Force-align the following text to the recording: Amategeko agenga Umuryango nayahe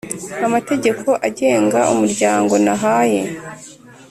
Amategeko 0.47 1.09
agenga 1.27 1.79
Umuryango 1.93 2.53
nayahe 2.65 3.21